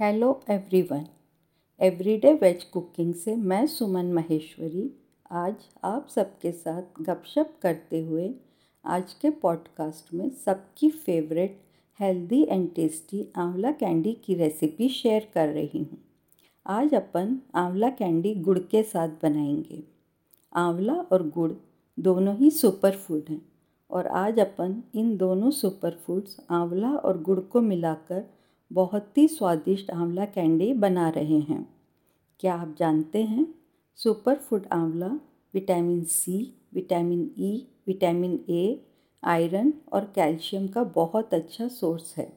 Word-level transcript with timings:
Hello 0.00 0.40
everyone 0.50 1.06
everyday 1.80 2.34
veg 2.34 2.64
cooking 2.64 3.14
से 3.14 3.36
मैं 3.36 3.66
सुमन 3.66 4.12
महेश्वरी। 4.12 4.90
आज 5.30 5.54
आप 5.84 6.08
सबके 6.08 6.52
साथ 6.52 6.82
गपशप 7.00 7.54
करते 7.62 8.00
हुए 8.00 8.34
आज 8.84 9.14
के 9.14 9.30
पॉडकास्ट 9.30 10.14
में 10.14 10.30
सबकी 10.30 10.90
फेवरेट 10.90 11.62
हेल्दी 12.00 12.46
एंड 12.50 12.74
टेस्टी 12.74 13.28
आंवला 13.36 13.72
कैंडी 13.72 14.12
की 14.12 14.34
रेसिपी 14.34 14.88
शेयर 14.88 15.28
कर 15.34 15.48
रही 15.48 15.78
हूँ। 15.78 15.98
आज 16.66 16.94
अपन 16.94 17.40
आंवला 17.54 17.90
कैंडी 17.90 18.34
गुड़ 18.34 18.58
के 18.58 18.82
साथ 18.82 19.08
बनाएँगे। 19.08 19.84
आंवला 20.54 20.94
और 20.94 21.28
गुड़ 21.28 21.52
दोनों 22.00 22.36
ही 22.36 22.50
सुपर 22.50 22.96
फ़ूड 22.96 23.22
हैं 23.30 23.42
और 23.90 24.06
आज 24.06 24.38
अपन 24.38 24.82
इन 24.94 25.16
दोनों 25.16 25.50
सुपर 25.50 25.90
फूड्स 25.90 26.40
आंवला 26.50 26.90
और 26.90 27.22
गुड़ 27.22 27.40
को 27.40 27.60
मिलाकर 27.60 28.43
बहुत 28.70 29.18
ही 29.18 29.28
स्वादिष्ट 29.28 29.90
आंवला 29.90 30.24
कैंडी 30.24 30.72
बना 30.72 31.08
रहे 31.08 31.38
हैं। 31.40 31.74
क्या 32.40 32.54
आप 32.54 32.74
जानते 32.78 33.22
हैं? 33.22 33.54
सुपर 33.96 34.34
फ़ूड 34.34 34.66
आंवला 34.72 35.06
vitamin 35.54 36.04
C 36.04 36.54
vitamin 36.74 37.30
E 37.38 37.66
vitamin 37.86 38.44
A 38.50 38.86
iron 39.22 39.72
और 39.92 40.04
कैल्शियम 40.04 40.68
का 40.68 40.84
बहुत 40.84 41.34
अच्छा 41.34 41.68
सोर्स 41.68 42.14
है। 42.16 42.32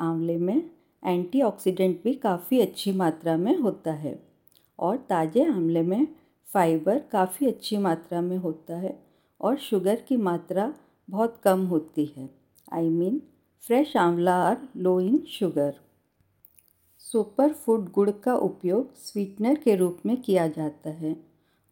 आंवले 0.00 0.36
में 0.36 0.70
एंटीऑक्सीडेंट 1.04 2.02
भी 2.04 2.14
काफ़ी 2.14 2.60
अच्छी 2.60 2.92
मात्रा 2.92 3.36
में 3.36 3.56
होता 3.58 3.92
है 3.92 4.18
और 4.78 4.96
ताज़े 4.96 5.44
आंवले 5.44 5.82
में 5.82 6.06
फाइबर 6.52 6.98
काफ़ी 6.98 7.46
अच्छी 7.46 7.76
मात्रा 7.76 8.20
में 8.20 8.36
होता 8.36 8.76
है 8.76 8.98
और 9.40 9.56
शुगर 9.56 10.00
की 10.08 10.16
मात्रा 10.16 10.74
बहुत 11.08 11.40
कम 11.44 11.66
होती 11.66 12.04
है। 12.16 12.30
I 12.72 12.88
I 12.88 12.92
mean 12.92 13.10
mean, 13.10 13.20
fresh 13.64 13.96
आंवला 13.96 14.36
और 14.44 14.56
low 14.76 15.00
in 15.00 15.18
sugar 15.28 15.74
super 17.00 17.52
food 17.52 17.90
गुड़ 17.92 18.10
का 18.24 18.34
उपयोग 18.34 18.94
स्वीटनर 18.96 19.54
के 19.54 19.74
रूप 19.76 19.98
में 20.06 20.16
किया 20.22 20.46
जाता 20.48 20.90
है 20.90 21.14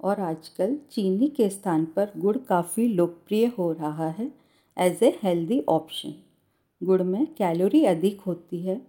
और 0.01 0.21
आजकल 0.21 0.77
चीनी 0.91 1.29
के 1.29 1.49
स्थान 1.49 1.85
पर 1.97 2.13
गुड़ 2.17 2.37
काफ़ी 2.39 2.89
लोकप्रिय 2.89 3.47
हो 3.59 3.73
रहा 3.73 4.09
है 4.11 4.31
एज 4.77 5.03
ए 5.03 5.19
हेल्दी 5.23 5.61
ऑप्शन 5.69 6.15
गुड़ 6.81 7.03
में 7.03 7.27
कैलोरी 7.35 7.85
अधिक 7.85 8.21
होती 8.21 8.61
है, 8.61 8.81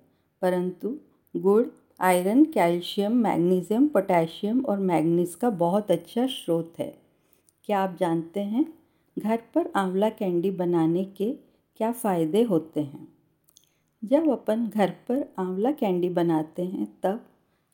परंतु 0.41 0.95
गुड़ 1.36 1.66
आयरन 2.00 2.44
कैल्शियम 2.45 3.17
मैग्नीशियम 3.17 3.88
पोटेशियम 3.88 4.66
और 4.66 4.80
मैग्नीज 4.80 5.36
का 5.36 5.50
बहुत 5.50 5.91
अच्छा 5.91 6.28
स्रोत 6.28 6.73
है। 6.80 6.94
क्या 7.66 7.80
आप 7.80 7.97
जानते 8.00 8.39
हैं, 8.39 8.73
घर 9.17 9.41
पर 9.56 9.72
आंवला 9.75 10.09
कैंडी 10.09 10.52
बनाने 10.52 11.03
के 11.17 11.36
क्या 11.80 11.91
फ़ायदे 11.91 12.44
होते 12.44 12.81
हैं? 12.81 13.08
जब 14.05 14.30
अपन 14.30 14.67
घर 14.67 14.89
पर 14.89 15.33
आंवला 15.39 15.72
कैंडी 15.72 16.09
बनाते 16.09 16.66
हैं, 16.66 16.99
तब 17.03 17.25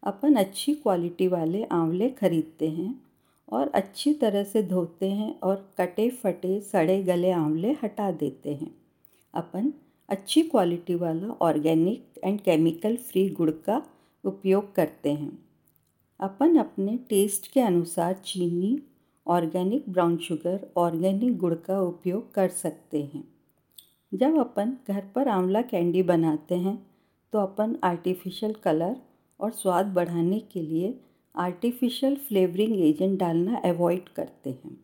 अपन 0.03 0.36
अच्छी 0.36 0.73
क्वालिटी 0.73 1.28
वाले 1.28 1.64
आंवले 1.64 2.09
खरीदते 2.09 2.70
हैं 2.70 3.02
और 3.50 3.67
अच्छी 3.67 4.14
तरह 4.14 4.44
से 4.44 4.64
धोते 4.64 5.09
हैं 5.09 5.39
और 5.39 5.73
कटे 5.78 6.09
फटे 6.09 6.61
सड़े 6.61 7.03
गले 7.03 7.31
आंवले 7.31 7.72
हटा 7.83 8.11
देते 8.11 8.56
हैं। 8.56 8.76
अपन 9.33 9.73
अच्छी 10.09 10.42
क्वालिटी 10.42 10.95
वाला 10.95 11.28
ऑर्गेनिक 11.28 12.22
एंड 12.23 12.42
केमिकल 12.42 12.98
फ्री 12.98 13.30
गुड़ 13.30 13.52
का 13.52 13.83
उपयोग 14.26 14.76
करते 14.76 15.14
हैं। 15.14 15.45
अपन 16.20 16.56
अपने 16.56 16.98
टेस्ट 16.98 17.52
के 17.52 17.59
अनुसार 17.59 18.14
चीनी, 18.14 18.81
ऑर्गेनिक 19.28 19.89
ब्राउन 19.89 20.17
शुगर, 20.17 20.70
ऑर्गेनिक 20.78 21.38
गुड़ 21.38 21.53
का 21.53 21.81
उपयोग 21.81 22.33
कर 22.33 22.50
सकते 22.50 23.03
हैं। 23.03 23.34
जब 24.16 24.38
अपन 24.39 24.75
घर 24.88 25.03
पर 25.16 25.27
आंवला 25.27 25.61
कैंडी 25.61 26.03
बनाते 26.03 26.55
हैं 26.55 26.77
तो 27.33 27.39
अपन 27.39 27.75
आर्टिफिशियल 27.83 28.53
कलर 28.53 28.95
और 29.39 29.52
स्वाद 29.52 29.85
बढ़ाने 29.85 30.39
के 30.39 30.61
लिए 30.61 30.94
आर्टिफिशियल 31.35 32.16
फ्लेवरिंग 32.17 32.80
एजेंट 32.81 33.19
डालना 33.19 33.58
अवॉइड 33.66 34.09
करते 34.09 34.49
हैं। 34.49 34.77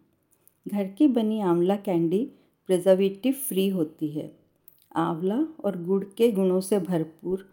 घर 0.67 0.87
की 0.87 1.07
बनी 1.07 1.39
आंवला 1.41 1.75
कैंडी 1.75 2.23
प्रिजर्वेटिव 2.69 3.33
फ्री 3.47 3.67
होती 3.69 4.07
है। 4.07 4.31
आंवला 4.95 5.37
और 5.65 5.81
गुड़ 5.83 6.03
के 6.17 6.31
गुणों 6.31 6.59
से 6.61 6.79
भरपूर 6.79 7.47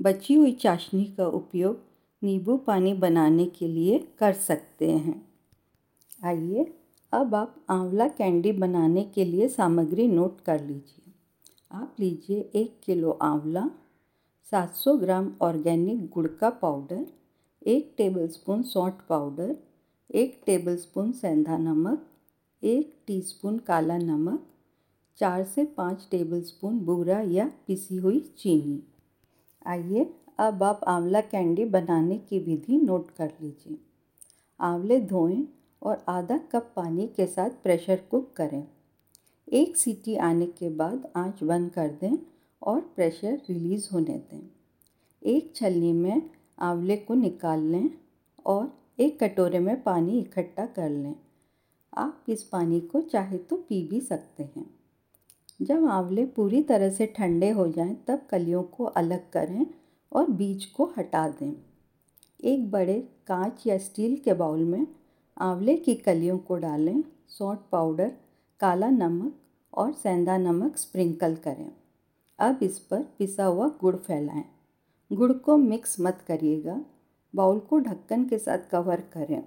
बची 0.00 0.34
हुई 0.34 0.52
चाशनी 0.52 1.04
का 1.04 1.26
उपयोग 1.26 1.82
नींबू 2.22 2.56
पानी 2.56 2.94
बनाने 2.94 3.44
के 3.46 3.68
लिए 3.68 3.98
कर 4.18 4.32
सकते 4.32 4.90
हैं। 4.90 5.20
आइए, 6.24 6.72
अब 7.12 7.34
आप 7.34 7.64
आंवला 7.70 8.08
कैंडी 8.08 8.52
बनाने 8.52 9.02
के 9.04 9.24
लिए 9.24 9.48
सामग्री 9.48 10.06
नोट 10.08 10.40
कर 10.40 10.60
लीजिए। 10.60 11.03
आप 11.74 11.96
लीजिए 12.00 12.50
एक 12.54 12.80
किलो 12.84 13.10
आंवला 13.10 13.70
700 14.50 14.96
ग्राम 14.96 15.32
ऑर्गेनिक 15.40 16.08
गुड़ 16.08 16.26
का 16.26 16.50
पाउडर, 16.50 17.06
एक 17.66 17.94
टेबलस्पून 17.98 18.62
सौंठ 18.62 18.92
पाउडर, 19.08 19.56
एक 20.14 20.42
टेबलस्पून 20.46 21.12
सेंधा 21.12 21.58
नमक, 21.58 22.06
एक 22.62 22.98
टीस्पून 23.06 23.58
काला 23.58 23.98
नमक, 23.98 24.46
चार 25.18 25.44
से 25.44 25.64
पाँच 25.64 26.08
टेबलस्पून 26.10 26.78
बूरा 26.78 27.20
या 27.20 27.50
पिसी 27.66 27.96
हुई 27.96 28.20
चीनी। 28.20 28.82
आइए 29.66 30.14
अब 30.38 30.62
आप 30.62 30.80
आंवला 30.86 31.20
कैंडी 31.20 31.64
बनाने 31.64 32.18
की 32.18 32.38
विधि 32.38 32.76
नोट 32.76 33.10
कर 33.10 33.32
लीजिए। 33.40 33.78
आंवले 34.60 35.00
धोएँ 35.00 35.44
और 35.82 36.04
आधा 36.08 36.38
कप 36.38 36.72
पानी 36.76 37.06
के 37.06 37.26
साथ 37.26 37.50
प्रेशर 37.50 38.00
कुक 38.10 38.32
करें। 38.36 38.73
एक 39.52 39.76
सीटी 39.76 40.16
आने 40.16 40.46
के 40.46 40.70
बाद 40.70 41.12
आँच 41.16 41.42
बंद 41.42 41.70
कर 41.70 41.88
दें 41.88 42.18
और 42.62 42.80
प्रेशर 42.80 43.40
रिलीज़ 43.50 43.88
होने 43.92 44.18
दें। 44.18 44.50
एक 45.22 45.56
छलनी 45.56 45.92
में 45.92 46.30
आंवले 46.58 46.96
को 46.96 47.14
निकाल 47.14 47.60
लें 47.60 47.90
और 48.46 48.78
एक 48.98 49.24
कटोरे 49.24 49.58
में 49.58 49.82
पानी 49.82 50.18
इकट्ठा 50.18 50.66
कर 50.66 50.90
लें। 50.90 51.14
आप 51.96 52.24
इस 52.28 52.42
पानी 52.42 52.80
को 52.80 53.00
चाहे 53.00 53.38
तो 53.38 53.56
पी 53.56 53.88
भी 53.88 54.00
सकते 54.00 54.42
हैं। 54.42 54.74
जब 55.62 55.84
आंवले 55.84 56.26
पूरी 56.26 56.62
तरह 56.62 56.90
से 56.90 57.06
ठंडे 57.06 57.50
हो 57.50 57.68
जाएँ, 57.68 58.04
तब 58.06 58.26
कलियों 58.30 58.62
को 58.62 58.84
अलग 58.84 59.30
करें 59.30 59.66
और 60.12 60.30
बीज 60.30 60.64
को 60.64 60.92
हटा 60.98 61.28
दें। 61.28 61.52
एक 62.44 62.70
बड़े 62.70 63.08
कांच 63.26 63.66
या 63.66 63.78
स्टील 63.78 64.16
के 64.16 64.34
बाउल 64.34 64.64
में 64.64 64.86
आंवले 65.38 65.76
की 65.76 65.94
कलियों 65.94 66.38
को 66.38 66.56
डालें, 66.56 67.04
सौंठ 67.28 67.58
पाउडर 67.72 68.12
काला 68.64 68.90
नमक 68.90 69.34
और 69.74 69.92
सेंधा 69.92 70.36
नमक 70.36 70.76
स्प्रिंकल 70.76 71.34
करें। 71.34 71.72
अब 72.38 72.58
इस 72.62 72.78
पर 72.78 73.02
पिसा 73.02 73.44
हुआ 73.44 73.68
गुड़ 73.68 73.96
फैलाएँ। 73.96 74.44
गुड़ 75.12 75.32
को 75.32 75.56
मिक्स 75.56 76.00
मत 76.00 76.24
करिएगा। 76.28 76.84
बाउल 77.36 77.58
को 77.58 77.78
ढक्कन 77.78 78.24
के 78.24 78.38
साथ 78.38 78.58
कवर 78.70 79.00
करें 79.00 79.44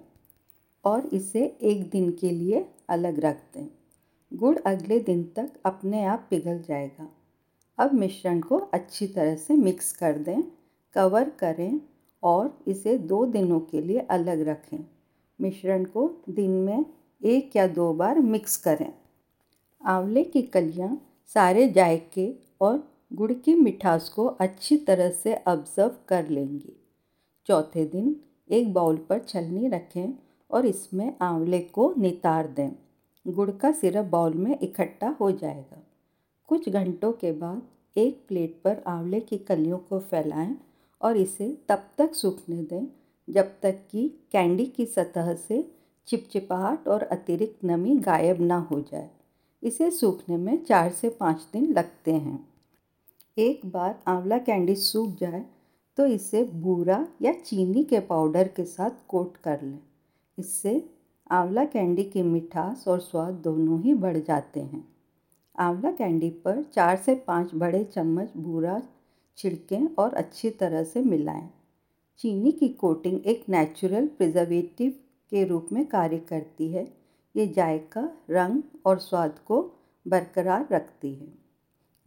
और 0.84 1.06
इसे 1.06 1.58
एक 1.62 1.90
दिन 1.90 2.12
के 2.12 2.30
लिए 2.30 2.70
अलग 2.88 3.20
रख 3.20 3.36
दें। 3.54 3.66
गुड़ 4.34 4.58
अगले 4.58 5.00
दिन 5.00 5.32
तक 5.36 5.52
अपने 5.64 6.04
आप 6.04 6.26
पिघल 6.30 6.62
जाएगा। 6.62 7.08
अब 7.78 7.92
मिश्रण 7.92 8.40
को 8.40 8.58
अच्छी 8.58 9.06
तरह 9.06 9.36
से 9.36 9.54
मिक्स 9.54 9.92
कर 9.92 10.18
दें, 10.18 10.42
कवर 10.94 11.30
करें 11.30 11.80
और 12.22 12.58
इसे 12.68 12.98
दो 12.98 13.26
दिनों 13.26 13.60
के 13.60 13.80
लिए 13.80 13.98
अलग 13.98 14.40
रखें। 14.40 14.86
मिश्रण 15.40 15.84
को 15.84 16.22
दिन 16.28 16.50
में 16.50 16.86
एक 17.24 17.56
या 17.56 17.66
दो 17.66 17.92
बार 17.92 18.18
मिक्स 18.18 18.56
करें। 18.56 18.97
आंवले 19.88 20.22
की 20.24 20.42
कलियाँ, 20.42 21.00
सारे 21.34 21.68
जायके 21.68 22.32
और 22.60 22.82
गुड़ 23.12 23.32
की 23.32 23.54
मिठास 23.54 24.08
को 24.08 24.26
अच्छी 24.26 24.76
तरह 24.76 25.10
से 25.10 25.34
ऑब्ज़र्व 25.48 25.94
कर 26.08 26.28
लेंगी। 26.28 26.76
चौथे 27.46 27.84
दिन 27.84 28.16
एक 28.50 28.72
बाउल 28.74 28.96
पर 28.96 29.18
छलनी 29.18 29.68
रखें 29.68 30.14
और 30.50 30.66
इसमें 30.66 31.16
आंवले 31.22 31.60
को 31.60 31.94
नितार 31.98 32.46
दें। 32.46 32.70
गुड़ 33.26 33.50
का 33.50 33.72
सिरप 33.72 34.04
बाउल 34.04 34.34
में 34.34 34.58
इकट्ठा 34.58 35.16
हो 35.20 35.30
जाएगा। 35.32 35.82
कुछ 36.48 36.68
घंटों 36.68 37.12
के 37.12 37.32
बाद 37.32 37.62
एक 37.96 38.24
प्लेट 38.28 38.60
पर 38.64 38.82
आंवले 38.86 39.20
की 39.20 39.38
कलियों 39.38 39.78
को 39.78 39.98
फैलाएँ 39.98 40.56
और 41.00 41.16
इसे 41.16 41.56
तब 41.68 41.88
तक 41.98 42.14
सूखने 42.14 42.62
दें 42.62 42.86
जब 43.28 43.60
तक 43.62 43.80
कि 43.90 44.08
कैंडी 44.32 44.66
की 44.66 44.86
सतह 44.86 45.34
से 45.34 45.68
चिपचिपाहट 46.08 46.88
और 46.88 47.02
अतिरिक्त 47.02 47.64
नमी 47.64 47.96
गायब 47.96 48.40
ना 48.40 48.58
हो 48.70 48.80
जाए। 48.80 49.10
इसे 49.62 49.90
सूखने 49.90 50.36
में 50.36 50.64
चार 50.64 50.90
से 50.90 51.08
पाँच 51.10 51.46
दिन 51.52 51.72
लगते 51.72 52.12
हैं। 52.12 52.38
एक 53.38 53.60
बार 53.66 53.98
आंवला 54.08 54.38
कैंडी 54.38 54.74
सूख 54.76 55.16
जाए 55.16 55.44
तो 55.98 56.06
इसे 56.06 56.42
बूरा 56.54 57.06
या 57.22 57.32
चीनी 57.34 57.84
के 57.84 58.00
पाउडर 58.00 58.48
के 58.48 58.64
साथ 58.64 58.90
कोट 59.08 59.36
कर 59.36 59.62
लें। 59.62 59.78
इससे 60.38 60.82
आंवला 61.30 61.64
कैंडी 61.64 62.04
की 62.04 62.22
मिठास 62.22 62.84
और 62.88 63.00
स्वाद 63.00 63.34
दोनों 63.34 63.80
ही 63.82 63.94
बढ़ 63.94 64.16
जाते 64.18 64.60
हैं। 64.60 64.84
आंवला 65.54 65.90
कैंडी 65.90 66.30
पर 66.44 66.62
चार 66.74 66.96
से 66.96 67.14
पाँच 67.26 67.54
बड़े 67.54 67.82
चम्मच 67.84 68.36
बूरा 68.36 68.80
छिड़कें 69.38 69.94
और 69.94 70.14
अच्छी 70.14 70.50
तरह 70.50 70.84
से 70.84 71.00
मिलाएँ। 71.00 71.48
चीनी 72.20 72.52
की 72.52 72.68
कोटिंग 72.68 73.26
एक 73.26 73.44
नेचुरल 73.48 74.06
प्रिजर्वेटिव 74.08 74.90
के 75.32 75.44
रूप 75.44 75.68
में 75.72 75.84
कार्य 75.86 76.18
करती 76.18 76.68
है। 76.68 76.86
ये 77.38 77.46
जायका, 77.46 78.00
रंग 78.30 78.62
और 78.86 78.98
स्वाद 78.98 79.38
को 79.38 79.60
बरकरार 80.08 80.68
रखती 80.72 81.14
है। 81.14 81.28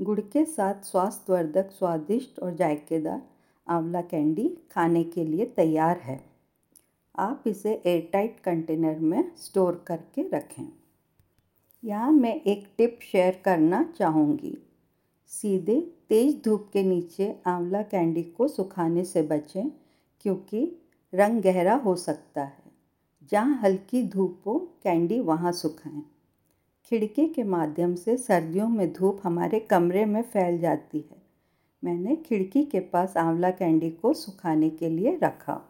गुड़ 0.01 0.19
के 0.19 0.45
साथ 0.45 0.83
स्वास्थ्यवर्धक, 0.83 1.69
स्वादिष्ट 1.71 2.39
और 2.39 2.55
जायकेदार 2.55 3.21
आंवला 3.67 4.01
कैंडी 4.01 4.57
खाने 4.71 5.03
के 5.03 5.25
लिए 5.25 5.45
तैयार 5.45 5.97
है। 5.97 6.23
आप 7.15 7.43
इसे 7.47 7.81
एयरटाइट 7.85 8.39
कंटेनर 8.39 8.99
में 8.99 9.31
स्टोर 9.37 9.83
करके 9.87 10.29
रखें। 10.29 10.67
यहाँ 11.83 12.11
मैं 12.11 12.41
एक 12.41 12.67
टिप 12.77 12.99
शेयर 13.01 13.41
करना 13.45 13.83
चाहूँगी। 13.97 14.57
सीधे 15.27 15.79
तेज़ 16.09 16.35
धूप 16.45 16.69
के 16.73 16.83
नीचे 16.83 17.35
आंवला 17.47 17.81
कैंडी 17.81 18.23
को 18.23 18.47
सुखाने 18.47 19.05
से 19.05 19.21
बचें, 19.21 19.69
क्योंकि 20.21 20.81
रंग 21.13 21.41
गहरा 21.41 21.75
हो 21.75 21.95
सकता 21.95 22.43
है। 22.43 22.60
जहाँ 23.31 23.59
हल्की 23.63 24.03
धूप 24.07 24.41
हो, 24.45 24.57
कैंडी 24.83 25.19
वहाँ 25.19 25.51
सुखाएँ 25.51 26.03
खिड़की 26.85 27.27
के 27.27 27.43
माध्यम 27.43 27.95
से 27.95 28.17
सर्दियों 28.17 28.67
में 28.69 28.93
धूप 28.93 29.21
हमारे 29.23 29.59
कमरे 29.59 30.05
में 30.05 30.21
फैल 30.21 30.59
जाती 30.59 30.97
है। 30.97 31.21
मैंने 31.83 32.15
खिड़की 32.15 32.63
के 32.65 32.79
पास 32.79 33.17
आंवला 33.17 33.51
कैंडी 33.51 33.89
को 33.89 34.13
सुखाने 34.13 34.69
के 34.69 34.89
लिए 34.89 35.19
रखा। 35.23 35.61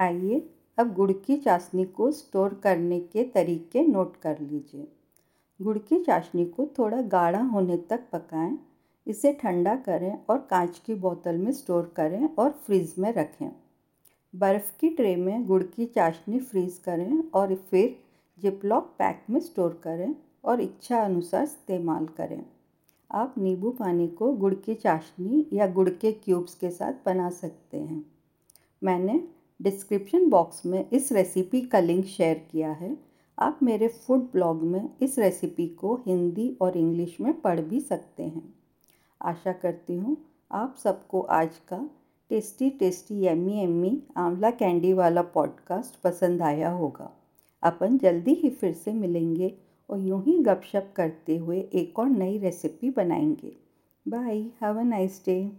आइए, 0.00 0.50
अब 0.78 0.94
गुड़ 0.94 1.12
की 1.12 1.36
चाशनी 1.36 1.84
को 1.84 2.10
स्टोर 2.10 2.60
करने 2.64 3.00
के 3.00 3.24
तरीके 3.24 3.82
नोट 3.82 4.16
कर 4.16 4.38
लीजिए। 4.40 4.88
गुड़ 5.62 5.78
की 5.78 6.04
चाशनी 6.04 6.44
को 6.44 6.66
थोड़ा 6.78 7.02
गाढ़ा 7.02 7.42
होने 7.42 7.76
तक 7.76 8.08
पकाएँ। 8.12 8.58
इसे 9.06 9.32
ठंडा 9.32 9.76
करें 9.76 10.18
और 10.30 10.38
कांच 10.38 10.78
की 10.78 10.94
बोतल 10.94 11.36
में 11.36 11.52
स्टोर 11.52 11.92
करें 11.96 12.28
और 12.38 12.50
फ्रिज 12.50 12.94
में 12.98 13.12
रखें। 13.12 13.65
बर्फ़ 14.38 14.70
की 14.80 14.88
ट्रे 14.88 15.14
में 15.16 15.46
गुड़ 15.46 15.62
की 15.62 15.86
चाशनी 15.86 16.38
फ्रीज़ 16.38 16.80
करें 16.84 17.30
और 17.34 17.54
फिर 17.54 17.96
जिपलॉक 18.38 18.84
पैक 18.98 19.22
में 19.30 19.40
स्टोर 19.40 19.80
करें 19.84 20.14
और 20.44 20.60
इच्छा 20.60 21.00
अनुसार 21.04 21.42
इस्तेमाल 21.42 22.06
करें। 22.06 22.44
आप 23.10 23.34
नींबू 23.38 23.70
पानी 23.70 24.08
को 24.08 24.32
गुड़ 24.32 24.54
की 24.54 24.74
चाशनी 24.74 25.46
या 25.52 25.66
गुड़ 25.66 25.88
के 25.88 26.12
क्यूब्स 26.12 26.54
के 26.54 26.70
साथ 26.70 26.92
बना 27.06 27.30
सकते 27.30 27.76
हैं। 27.76 28.04
मैंने 28.82 29.20
डिस्क्रिप्शन 29.62 30.28
बॉक्स 30.30 30.66
में 30.66 30.90
इस 30.90 31.12
रेसिपी 31.12 31.60
का 31.60 31.80
लिंक 31.80 32.04
शेयर 32.04 32.46
किया 32.52 32.72
है। 32.72 32.96
आप 33.38 33.58
मेरे 33.62 33.88
फ़ूड 33.88 34.20
ब्लॉग 34.32 34.62
में 34.62 34.88
इस 35.02 35.18
रेसिपी 35.18 35.68
को 35.68 35.94
हिंदी 36.06 36.56
और 36.60 36.76
इंग्लिश 36.76 37.16
में 37.20 37.40
पढ़ 37.40 37.60
भी 37.60 37.80
सकते 37.80 38.22
हैं। 38.22 38.54
आशा 39.20 39.52
करती 39.52 39.96
हूँ 39.96 40.16
आप 40.52 40.76
सबको 40.84 41.20
आज 41.20 41.58
का 41.68 41.88
टेस्टी 42.30 42.70
टेस्टी, 42.70 43.26
यम्मी 43.26 43.62
यम्मी 43.62 44.02
आंवला 44.16 44.50
कैंडी 44.50 44.92
वाला 44.92 45.22
पॉडकास्ट 45.22 46.00
पसंद 46.02 46.42
आया 46.42 46.70
होगा। 46.70 47.12
अपन 47.62 47.98
जल्दी 47.98 48.34
ही 48.34 48.50
फिर 48.50 48.72
से 48.72 48.92
मिलेंगे 48.92 49.54
और 49.90 50.00
यूँ 50.00 50.22
ही 50.24 50.38
गपशप 50.38 50.92
करते 50.96 51.36
हुए 51.36 51.60
एक 51.74 51.98
और 51.98 52.06
नई 52.06 52.38
रेसिपी 52.38 52.90
बनाएँगे। 52.90 53.56
Bye 54.08 54.38
have 54.38 54.78
a 54.78 54.82
nice 54.82 55.22
day 55.26 55.52